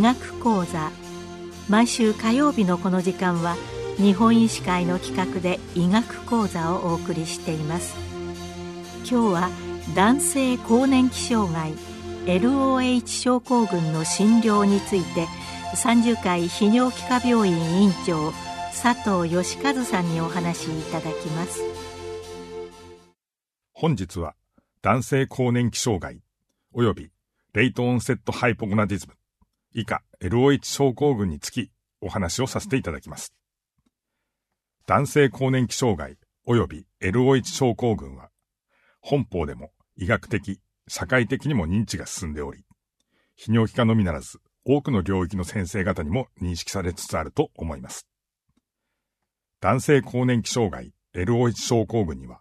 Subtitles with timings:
[0.00, 0.90] 医学講座。
[1.68, 3.54] 毎週火曜日のこの時間は
[3.98, 7.94] 日本医師会の企画で医学講座をお送りしています。
[9.00, 9.50] 今日は
[9.94, 11.74] 男性更年期障害
[12.24, 15.26] LOH 症候群の診療について
[15.76, 18.32] 30回泌尿器科病院院長
[18.72, 21.60] 佐藤義和さんにお話しいただきます。
[23.74, 24.34] 本日は
[24.80, 26.22] 男性更年期障害
[26.74, 27.10] 及び
[27.52, 29.19] レイトオンセットハイポグナディズム。
[29.72, 31.70] 以下 LOH 症候群につき
[32.00, 33.34] お話をさせていただきます。
[34.86, 38.30] 男性更年期障害及び LOH 症候群は
[39.00, 42.64] 本邦でも医学的、社会的にも認知が進んでおり、
[43.38, 48.06] 泌尿器科のみならず多くの領域の先生方にも認識されつつあると思います。
[49.60, 52.40] 男性更年期障害 LOH 症候群には、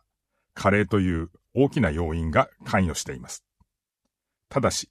[0.53, 3.43] 加齢という大きな要因が関与しています。
[4.49, 4.89] ただし、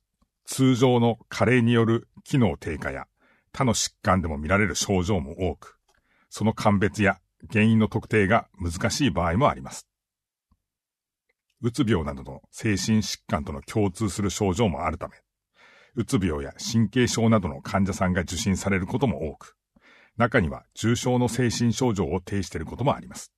[0.51, 3.07] 通常の加齢による機能低下や
[3.53, 5.77] 他の疾患でも見られる症状も多く、
[6.31, 7.19] その鑑別や
[7.53, 9.87] 原因の特定が難しい場合もあります。
[11.61, 15.17] うつ病などの精神疾患との共通する症状もあるため、
[15.97, 19.55] うつ病や神経症などの患者さんが受診されることも多く、
[20.17, 23.35] 中には重症の精神症状を呈していることもあります。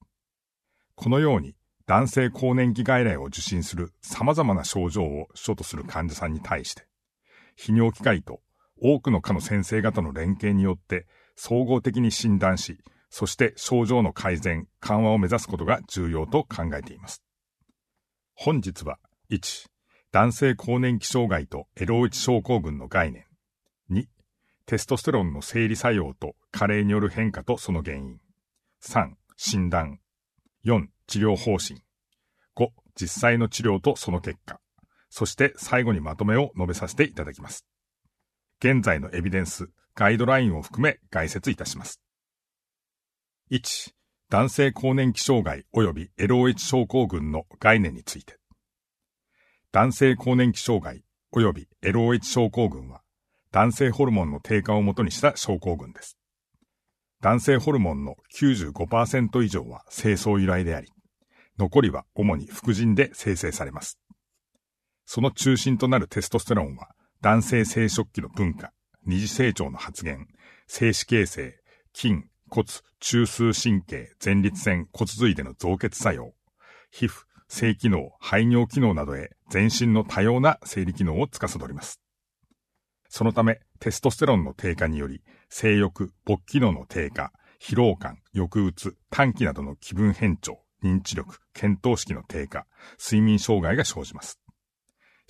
[0.94, 6.89] このように男性更年期外来を受診する様々な症状を所とする患者さんに対して、
[7.60, 8.40] 泌尿器科医と
[8.80, 12.78] 多くの科の先生方の連携によって総合的に診断し、
[13.10, 17.22] そして症状の改善、緩和を目指すことが重要と考えています。
[18.34, 18.98] 本日は
[19.30, 19.66] 1、
[20.12, 23.26] 男性更年期障害とエロウチ症候群の概念。
[23.90, 24.06] 2、
[24.64, 28.18] テストステロンの生理作用と加齢による変化とその原因。
[28.82, 30.00] 3、診断。
[30.64, 31.82] 4、治療方針。
[32.56, 34.60] 5、実際の治療とその結果。
[35.10, 37.66] そして最後にまとめを述べさせていただきます。
[38.60, 42.00] 現在のエビデンス、ガイドラインを含め概説いたします。
[43.50, 43.92] 1、
[44.30, 48.38] 男性更年期障害及び LOH 症候群の概念について。
[49.72, 53.02] 男性更年期障害及び LOH 症候群は、
[53.50, 56.16] 男性ホルモンの低下をもとにした症候群です。
[57.20, 60.88] 男性ホルモンの95%以上は清掃由来であり、
[61.58, 63.98] 残りは主に副腎で生成されます。
[65.12, 66.90] その中心となるテストステロンは、
[67.20, 68.72] 男性生殖器の分化、
[69.04, 70.20] 二次成長の発現、
[70.68, 71.58] 精子形成、
[71.92, 72.14] 筋、
[72.48, 72.68] 骨、
[73.00, 76.32] 中枢神経、前立腺、骨髄での造血作用、
[76.92, 82.00] 皮膚、性機能、排尿機能などへ全身の多様な生理機能を司ります。
[83.08, 92.68] そのため、テストステロンの低下により、性欲、勃機能の低下、疲労感、抑うつ、短期などの気分変調、認知力、検討式の低下、
[93.04, 94.39] 睡眠障害が生じます。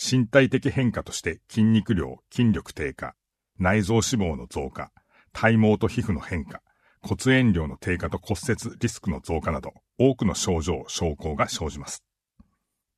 [0.02, 3.14] 身体的変化として筋肉量、筋力低下、
[3.58, 4.90] 内臓脂肪の増加、
[5.34, 6.62] 体毛と皮膚の変化、
[7.02, 12.02] 骨炎量の低下と骨折リスクの増加など、多くの症状、症候が生じます。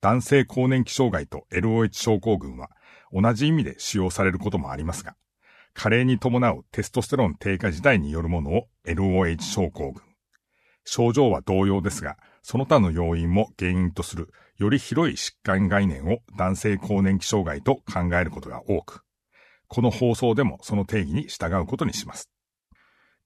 [0.00, 2.70] 男性更年期障害と LOH 症候群は
[3.12, 5.16] 同じ意味で使用されることもありますが、
[5.74, 10.02] 加齢に伴うテストステロン低下自体によるものを LOH 症候群。
[10.84, 19.02] 症状は同様ですが、その他の要因も原因とするより広い疾患概念を男性更年期障害と考えることが多く、
[19.66, 22.30] この放送でもその定義に従うことにします。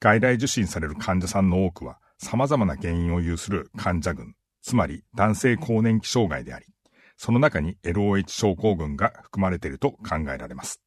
[0.00, 6.64] 外来受診される患者さんの多くは様々な原因を有する患者群、つまり男性更年期障害であり、
[7.18, 10.80] その中に LOH 症候群が含まれていると考えられます。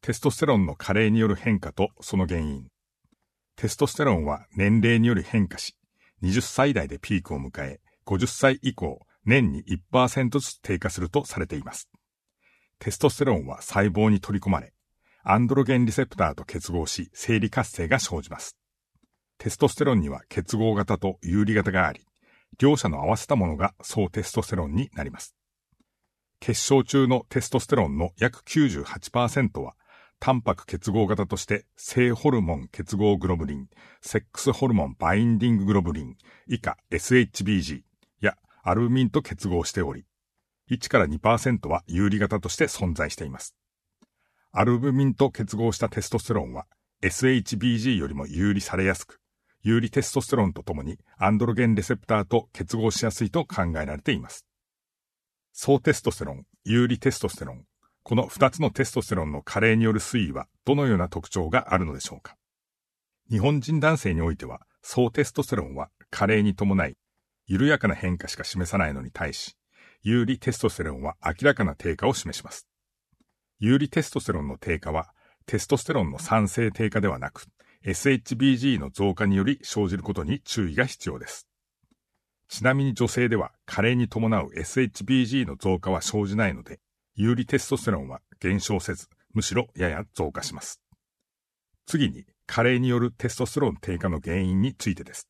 [0.00, 2.66] テストステロンの加齢による変化とその原因。
[3.54, 5.76] テストステロンは年齢により変化し、
[6.24, 11.90] 20歳代でピークを迎え、50歳以降、年に1%ずつ低下するとされています。
[12.78, 14.72] テストステロンは細胞に取り込まれ、
[15.24, 18.56] アンドロゲンリセプターと結合し、生理活性が生じます。
[19.38, 22.06] テストステロンには結合型と有利型があり、
[22.58, 25.34] 両者の合わせたものが総テストステロンになります。
[26.38, 29.74] 結晶中のテストステロンの約98%は、
[30.20, 33.68] タンパク結合型として性ホルモン結合グロブリン、
[34.00, 37.82] セックスホルモンバインディンググロブリン、以下 SHBG
[38.68, 40.06] アルブミンと結合しており、
[40.72, 43.54] 1から2%は有利型として存在しています。
[44.50, 46.66] アルブミンと結合したテストステロンは
[47.00, 49.20] SHBG よりも有利されやすく、
[49.62, 54.44] 有利テストステロンとともにアンドロゲンレセプターと結合しやすいと考えられています。
[55.52, 57.62] 総テストステロン、有利テストステロン、
[58.02, 62.34] この2つのテストステロンの加齢による推移はどのような特徴があるのでしょうか？
[63.30, 66.96] 日本人男性においては、総テストステロンは加齢に伴い、
[67.46, 69.56] 緩やかな変化しか示さないのに対し、
[70.02, 72.66] 有利テストステロンは明らかな低下を示します。
[73.58, 75.12] 有利テストステロンの低下は、
[75.46, 77.44] テストステロンの酸性低下ではなく、
[77.84, 81.46] SHBG の増加により生じることに注意が必要です。
[82.48, 86.80] ちなみに女性では加齢に伴う SHBG の増加は生じないので、
[87.14, 90.80] 有利テストステロンは減少せず、むしろやや増加します。
[91.86, 95.28] 次に、加齢によるテストステロン低下の原因についてです。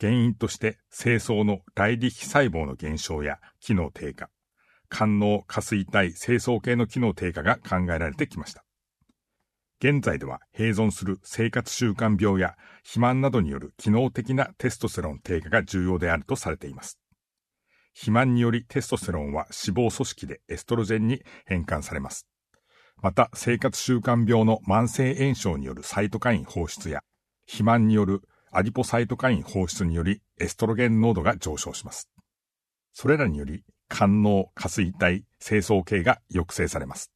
[0.00, 4.30] 原因として、精巣の来力細胞の減少や機能低下、
[4.88, 8.64] 肝脳下垂体清掃系の機能低下が考えられてきました。
[9.82, 16.98] 現在では併存する生活習慣病や肥満などによる機能的なテストステロン低下が重要であるとされています。
[17.94, 22.26] 肥満によりテストステロンは脂肪組織でエストロジェンに変換されます。
[23.02, 27.02] また、生活習慣病の慢性炎症によるサイトカイン放出や、
[27.46, 28.20] 肥満による
[28.52, 32.08] アリポサイトカイン放出によりエストロゲン濃度が上昇します。
[32.92, 37.12] それらにより、肝脳、下垂体、清掃系が抑制されます。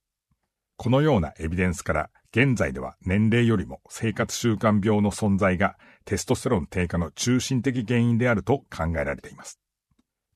[0.77, 9.61] このようなエビデンスから、現在では年齢よりも生活習慣病の存在がテストステロン低下の中心的原因であると考えられています。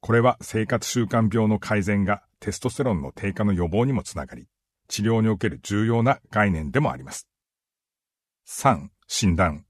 [0.01, 4.47] これは生活習慣病の改善がテストステロンの低下の予防にもつながり、
[4.87, 7.29] 治療における重要な概念でもあります。
[8.47, 8.89] 3.
[9.09, 9.65] 診断。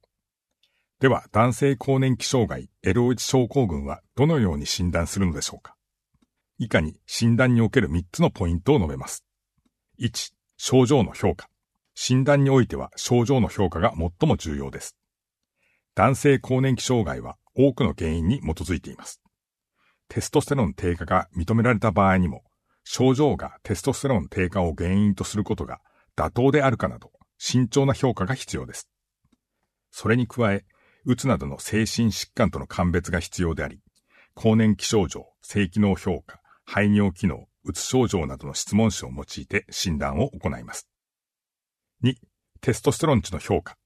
[1.00, 5.76] では、男性更年期障害 LO1 症候群はどのように診断するのでしょうか？
[6.58, 9.24] 以下に診断における3つのポイントを述べます。
[10.00, 10.32] 1.
[10.56, 11.48] 症状の評価。
[11.94, 14.96] 診断においては症状の評価が最も重要です。
[15.94, 19.20] 男性更年期障害は多くの原因に基づいています。
[20.08, 22.42] テストステロン低下が認められた場合にも、
[22.82, 25.78] 症状がテストステロン低下を原因とすることが
[26.16, 28.88] 妥当であるかなど、慎重な評価が必要です。
[29.92, 30.64] それに加え、
[31.08, 33.81] うつなどの精神疾患との鑑別が必要であり、
[34.34, 40.87] 更年期症状、性機能評価、排尿機能、うつ症状などの質問紙を用いて診断を行います。
[42.05, 42.12] 2、
[42.60, 43.78] テストステロン値の評価。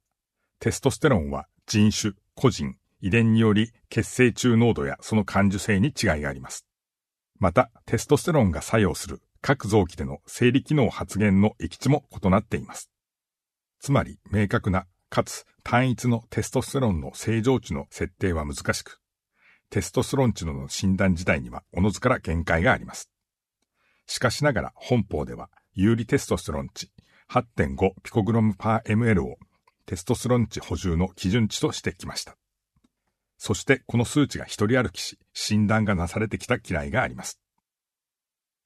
[0.58, 6.66] テストステロンは人種、個人、遺伝により血清中濃度やその感受性に違いがあります。
[7.38, 12.90] また、テストステロンが作用する各臓器での生理機能発現の域値も異なっています。
[13.78, 19.00] つまり、明確な、かつ単一のテストステロンの正常値の設定は難しく、
[19.70, 23.10] テストステロン値の診断自体にはおのずから限界があります。
[24.06, 26.90] しかしながら本法では、有利テストステロン値
[27.30, 29.36] 8.5ピコグラムパー ml を
[29.86, 32.36] テストステロン値補充の基準値としてきました。
[33.38, 37.40] そしてこの数値が一人歩きし、診断がなされてきた嫌いがあります。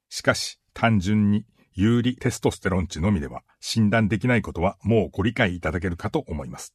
[0.09, 6.73] しかし、単純に有利テストステロン値のみでは診断できないことはもうご理解いただけるかと思います。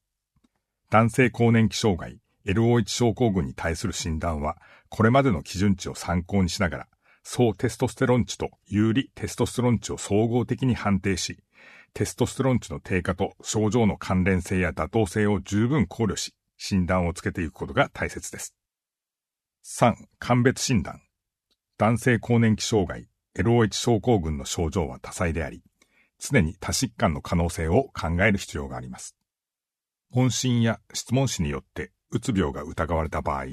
[0.92, 4.58] 男性更年期障害 LO1 症候群に対する診断は、
[4.90, 6.88] これまでの基準値を参考にしながら、
[7.22, 11.38] 総テストステロン値と有利テストステロン値を総合的に判定し、
[11.94, 18.54] テストステロン値の低下と症状の関連性や妥当性を十分考慮し、診断をつけていくことが大切です。
[19.64, 19.94] 3.
[20.18, 21.00] 鑑別診断。
[21.78, 23.08] 男性更年期障害
[23.38, 25.62] LOH 症候群の症状は多彩であり、
[26.18, 29.16] 常に多疾患の可能性を考える必要があります。
[30.14, 33.46] 問診や質問紙によってうつ病が疑われた場合、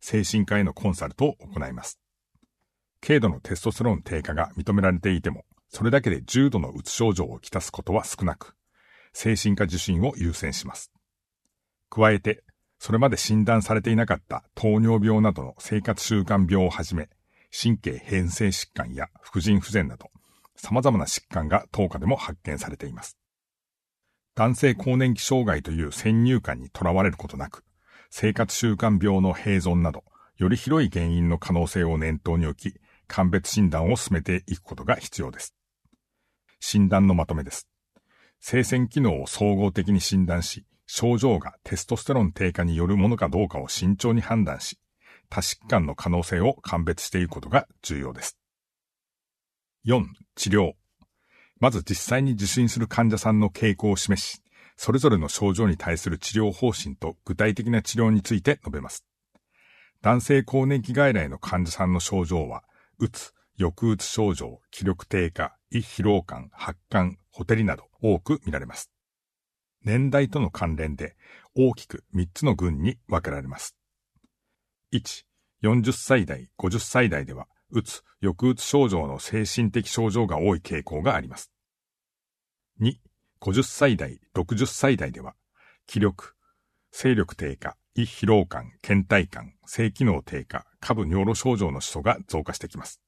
[0.00, 2.00] 精神科へのコンサルトを行います。
[3.06, 8.54] 軽度のテストステロン低下が認められていても、それだけで重度のうつ症状をきたすことは少なく、
[9.12, 10.90] 精神科受診を優先します。
[11.90, 12.42] 加えて、
[12.78, 17.10] それまで診断されていなかった糖尿病などの生活習慣病をはじめ、
[17.50, 20.10] 神経変性疾患や副腎不全など、
[20.56, 23.18] 様々な疾患が10日でも発見されています。
[24.36, 27.64] 男性更年期障害という先入観にとらわれることなく、
[28.10, 30.04] 生活習慣病の併存など、
[30.36, 35.54] より広い原因の可能性を念頭に置き、鑑別診断を進めていくことが必要です。
[36.60, 37.66] 診断のまとめです。
[38.38, 44.78] 生鮮機能を総合的に診断し、症状がテストステロン低下によるものかどうかを慎重に判断し、
[45.30, 48.38] 多疾患の可能性を鑑別していくことが重要です。
[49.86, 50.04] 4.
[50.34, 50.72] 治療。
[51.58, 54.42] まず実際に受診する患者さんの傾向を示し、
[54.76, 59.06] それぞれの症状に対する治療方針と具体的な治療について述べます。
[60.02, 62.62] 男性更年期外来の患者さんの症状は、
[62.98, 68.90] うつ、抑うつ症状、気力低下、胃疲労感、発汗、ほてりなど多く見られます。
[69.82, 71.16] 年代との関連で
[71.54, 73.76] 大きく3つの群に分けられます。
[74.92, 75.24] 1、
[75.62, 81.52] 40歳代、50歳代では、うつ、抑うつ症状の精神的症状が多い傾向があります。
[82.80, 82.94] 2、
[83.40, 85.34] 50歳代、60歳代では、
[85.86, 86.34] 気力、
[86.90, 93.00] 精力低下、胃疲労感、倦怠感、性機能低下、下部尿路症状の主訴が増加してきます。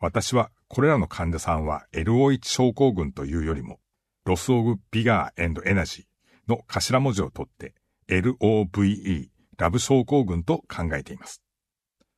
[0.00, 3.80] 私はこれらの患者さんは LO1 症候群というよりも
[4.24, 6.04] Loss of Vigor Energy
[6.50, 7.74] の頭文字を取って
[8.08, 11.42] LOVE、ラブ症候群と考えています。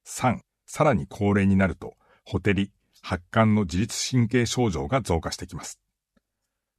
[0.07, 2.71] 3、さらに高齢になると、ほてり、
[3.03, 5.81] 発汗の自律神経症状が増加してきます。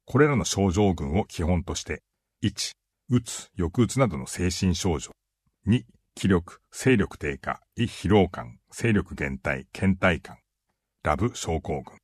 [0.05, 2.01] これらの症状群を基本として、
[2.41, 2.71] 1、
[3.10, 5.12] うつ、抑うつなどの精神症状。
[5.67, 5.83] 2、
[6.15, 10.38] 気力、勢力低下、胃疲労感、勢力減退、倦怠感、
[11.03, 11.98] ラブ症候群。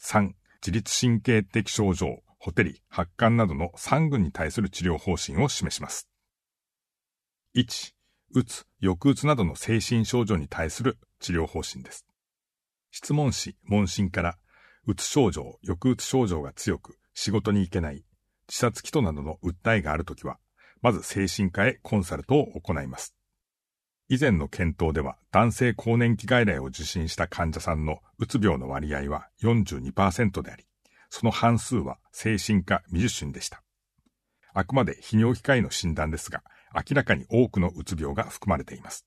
[0.00, 0.34] 3、
[0.64, 6.06] 自律神経的症状、ホテリ、発汗などの3群に対する治療方針を示します。
[7.56, 7.94] 1、
[8.34, 12.06] うつ、抑うつなどの精神症状に対する治療方針です。
[12.90, 14.38] 質問紙、問診から、
[14.86, 18.04] うつ症状、抑うつ症状が強く、仕事に行けない、
[18.48, 20.38] 自殺祈祷などの訴えがあるときは、
[20.80, 23.14] まず精神科へコンサルトを行います。
[24.08, 30.66] 以前の検討では男性更年期外来を受診した患者さんのうつ病の割合は42%であり、
[31.08, 33.62] その半数は精神科未受診でした。
[34.54, 36.42] あくまで泌尿器科医の診断ですが、
[36.74, 39.06] 明らかに多くのうつ病が含まれています。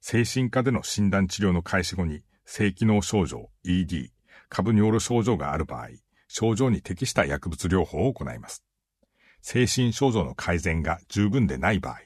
[0.00, 4.12] 精神科での診断治療の開始後に、性機能症状 ED、
[4.48, 5.88] 株尿路症状がある場合、
[6.28, 8.64] 症状に適した薬物療法を行います。
[9.42, 12.00] 精神症状の改善が十分でない場合、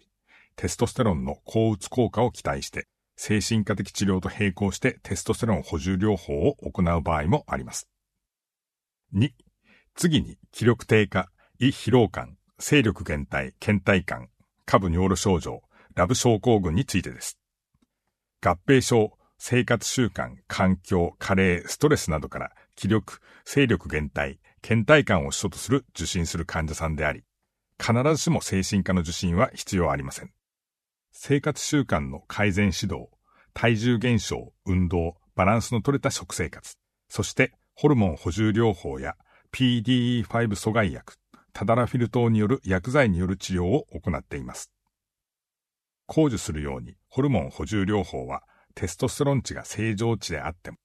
[0.56, 7.88] テストステロンの抗うつ効果を期待して、精神科的治療と並行してテストステロン補充療法を行う場合もあります。
[9.14, 9.30] 2、
[9.94, 14.28] 次に気力低下、胃疲労感、勢力減退、倦怠感、
[14.70, 15.62] 下部尿路症状、
[15.96, 17.40] ラブ症候群についてです。
[18.40, 27.24] 合併症、生活習慣、環境、加齢、ストレスなどから気力、勢力減退、倦怠感を主とする受診する患者さんであり、
[27.80, 30.30] 必ずしも精神科の受診は必要ありません。
[31.10, 33.08] 生活習慣の改善指導、
[33.52, 36.76] 体重減少、運動、バランスの取れた食生活、
[37.08, 39.16] そしてホルモン補充療法や
[39.52, 41.14] PDE5 阻害薬、
[41.52, 44.70] タダラフィル糖による薬剤による治療を行っています。
[46.08, 48.42] 控除するようにホルモン補充療法は
[48.74, 50.78] テストステロン値が正常値であっても、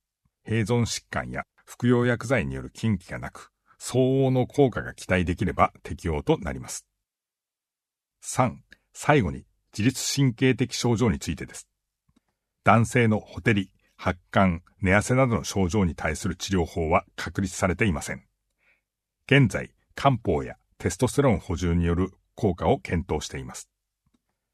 [0.48, 6.86] 併存疾患や服用薬剤による禁忌がなく、相応の効果が期待できれば適用となります。
[8.24, 8.56] 3、
[8.94, 9.46] 最後に
[9.78, 11.68] 自律神経的症状についてです。
[12.64, 18.24] 男性のホテリ、発汗、寝汗などの症状に対する治療法は確立されていません。
[19.28, 23.70] 現在、漢方やテストステロン補充による効果を検討しています。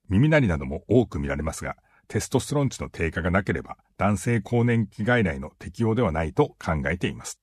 [0.10, 1.75] 耳鳴りなども多く見られますが、
[2.07, 7.39] テストステロン値の低下がなければ男性更年期外来の適用ではないと考えています。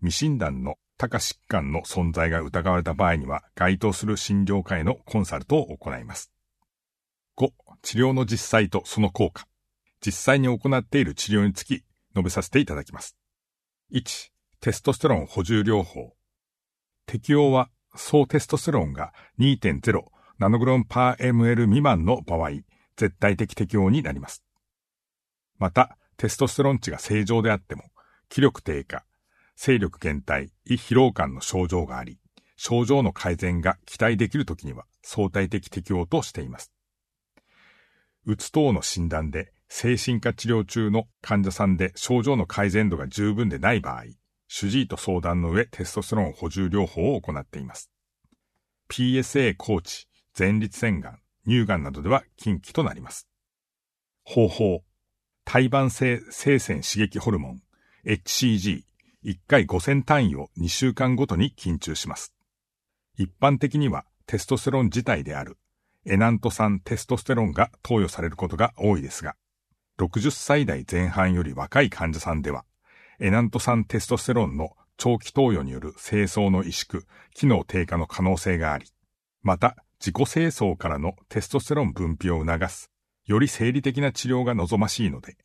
[0.00, 6.30] 未診断の多化疾患の存在が疑われた場合には該当する診療科へのコンサルトを行います。
[7.36, 7.50] 5、
[7.82, 9.48] 治療の実際とその効果。
[10.04, 11.82] 実際に行っている治療につき
[12.14, 13.16] 述べさせていただきます。
[13.92, 16.14] 1、テストステロン補充療法。
[17.06, 20.02] 適用は総テストステロンが2.0
[20.38, 22.50] ナノグロンパー ml 未満の場合、
[22.96, 24.42] 絶対的適用になります。
[25.58, 27.84] また、テストステロン値が正常であっても、
[28.28, 29.04] 気力低下、
[29.56, 32.18] 勢力減退、胃疲労感の症状があり、
[32.56, 36.72] 症状の改善が期待できるときには相対的適用としています。
[38.24, 44.04] うつ等の診断で精神科治療中の患者さんで症状の改善度が十分でない場合、
[44.54, 47.90] 主治医と相談の上テストステロン補充療法を行っています。
[48.90, 50.06] PSA コーチ、
[50.38, 53.26] 前立腺がん、乳がんなどでは禁忌となります。
[54.24, 54.82] 方法、
[55.46, 57.62] 胎盤性性腺刺激ホルモン、
[58.04, 58.82] HCG、
[59.24, 62.34] 1回5000単位を2週間ごとに緊張します。
[63.16, 65.56] 一般的にはテストステロン自体である
[66.04, 69.34] エナント酸テストステロンが投与されることが多いですが、
[69.98, 72.66] 60歳代前半より若い患者さんでは、
[73.24, 78.86] エナント酸テストステロンの長期投与による清掃の萎縮、機能低下の可能性があり、
[79.42, 82.90] また自己清掃からのテストステロン分泌を促す、
[83.24, 85.36] より生理的な治療が望ましいので、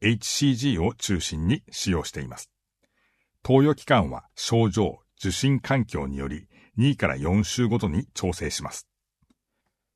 [0.00, 2.50] HCG を中心に使用しています。
[3.42, 8.88] 投与期間は症状、受診環境により2から4週ごとに調整します。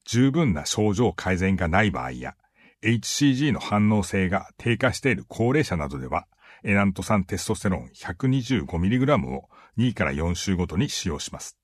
[0.04, 2.34] 十分な症状改善がない場合や、
[2.82, 6.26] HCG の反応性が低下している高齢者などでは、
[6.62, 9.48] エナント酸テストステロン 125mg を
[9.78, 11.56] 2から4週ごとに使用します。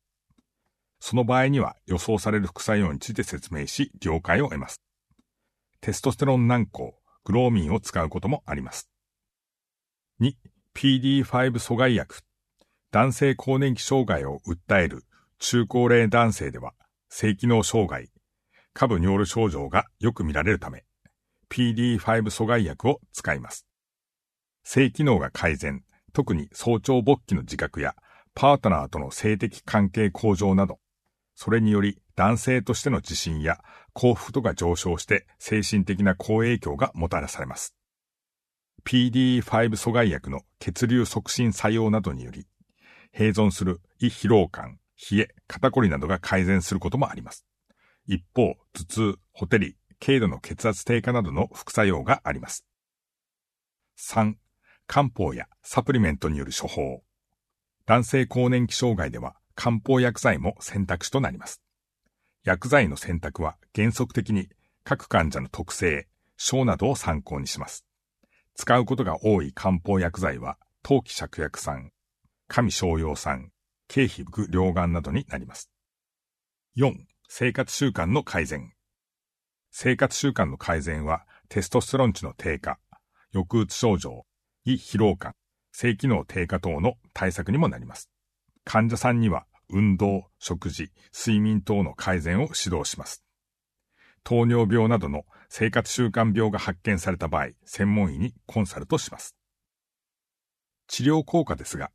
[1.00, 4.80] その場合には予想される副作用について説明し、了解を得ます。
[5.80, 6.92] テストステロン軟膏、
[7.24, 8.88] グローミンを使うこともあります。
[10.20, 10.32] 2、
[10.74, 11.24] PD5
[11.58, 12.20] 阻害薬。
[12.90, 15.04] 男性更年期障害を訴える
[15.38, 16.72] 中高齢男性では、
[17.10, 18.10] 性機能障害、
[18.72, 20.84] 下部尿路症状がよく見られるため、
[21.50, 23.65] PD5 阻害薬を使います。
[24.68, 27.94] 性機能が改善、特に早朝勃起の自覚や
[28.34, 30.80] パートナーとの性的関係向上など、
[31.36, 33.60] それにより男性としての自信や
[33.92, 37.76] 幸福度が上昇して精神的な好影響がもたらされます。
[38.84, 39.40] PDE5
[39.76, 42.48] 阻害薬の血流促進作用などにより、
[43.16, 44.80] 併存する胃疲労感、
[45.12, 47.46] 冷え、肩こりなどが改善することもあります。
[48.08, 52.66] 一方、頭痛、ほてり、軽度の血圧低下などの副作用があります。
[53.96, 54.34] 3、
[54.86, 57.02] 漢方やサプリメントによる処方。
[57.86, 61.62] 男性更年期障害では漢方薬剤も選択肢となります。
[62.44, 64.48] 薬剤の選択は原則的に
[64.84, 67.84] 各患者の特性、症などを参考にします。
[68.54, 71.90] 使うことが多い漢方薬剤は、陶器芍薬酸、
[72.48, 73.50] 神商用酸、
[73.88, 75.70] 経費副両眼などになります。
[76.76, 76.94] 4、
[77.28, 78.72] 生活習慣の改善。
[79.70, 82.78] 生活習慣の改善は、テストステロン値の低下、
[83.32, 84.25] 抑うつ症状、
[84.66, 85.34] 胃疲労感、
[85.70, 88.10] 性機能低下等の対策にもなります。
[88.64, 93.22] 患者さんには運動、食事、睡眠等の改善を指導します。
[94.24, 99.36] 糖尿病などの生活習慣病が発見された場合、専門医にコンサルトします。
[100.88, 101.92] 治療効果ですが、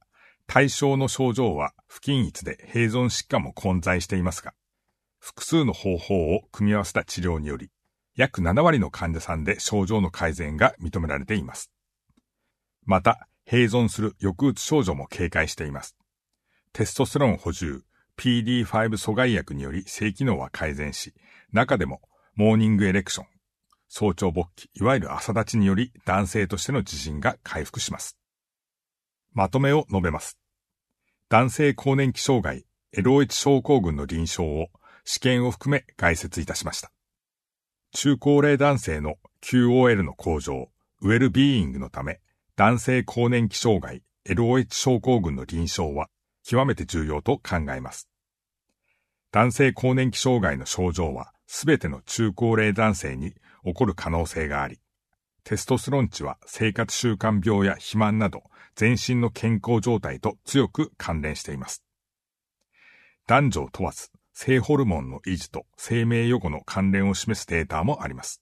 [0.48, 4.54] 対象の症状は不均一で併存疾患も混在していますが、
[5.20, 7.70] 複数の方法を組み合わせた治療により、
[8.16, 11.70] 約7割の患者さんで症状の改善が認められています。
[12.84, 15.96] また、併存する抑うつ症状も警戒しています。
[16.74, 17.84] テストステロン補充、
[18.18, 18.66] PD5
[18.98, 21.14] 阻害薬により性機能は改善し、
[21.52, 22.02] 中でも
[22.36, 23.26] モーニングエレクション、
[23.90, 28.18] 早朝勃起、いわゆる朝立ちにより男性としての自信が回復します。
[29.34, 30.38] まとめを述べます。
[31.30, 34.68] 男性更年期障害、LOH 症候群の臨床を
[35.04, 36.92] 試験を含め解説いたしました。
[37.94, 40.70] 中高齢男性の QOL の向上、
[41.02, 42.22] ウェルビーイングのため、
[42.56, 46.10] 男性更年期障害、LOH 症候群の臨床は
[46.44, 48.10] 極めて重要と考えます。
[49.32, 53.34] 男性更年期障害の症状はすべての中高齢男性に
[53.64, 54.80] 起こる可能性があり、
[55.44, 58.44] テストスロン値は生活習慣病や肥満など
[58.76, 61.84] 全身の健康状態と強く関連しています。
[63.28, 68.42] 男女を問わず、性ホルモンの維持と生命予後の関連を示すデータもあります。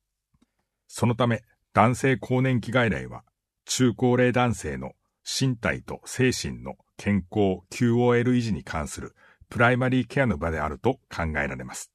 [0.88, 1.44] そのため、
[1.74, 3.24] 男性更年期外来は、
[3.72, 9.14] 中高齢男性の身体と精神の健康 QOL 維持に関する
[9.48, 11.92] プライマリーケアの場であると考えられます。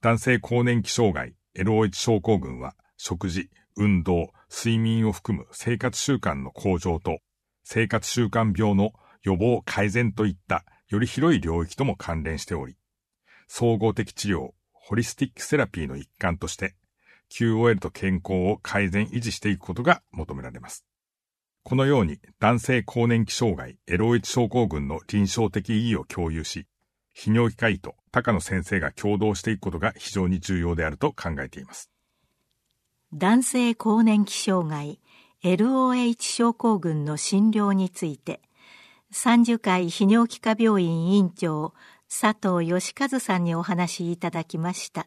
[0.00, 7.18] 男性更年期障害 LOH 症候群は食事、運動、睡眠を含む生活習慣の向上と
[7.62, 12.76] 生活習慣病の予防改善といったより広い領域とも関連しており、
[13.46, 16.74] 総合的治療、ホリスティックセラピーの一環として
[17.30, 20.84] QOL と健康を改善維持していくことが求められます。
[21.62, 26.66] このように男性更年期障害 LOH 症候群の臨床的意義を共有し、
[27.16, 31.90] 泌尿器科医と高野先生が共同していくことが非常に重要であると考えています。
[33.12, 35.00] 男性更年期障害
[35.42, 38.40] LOH 症候群の診療について、
[39.12, 41.72] 30回泌尿器科病院院長
[42.08, 45.06] 佐藤義和さんにお話しいただきました。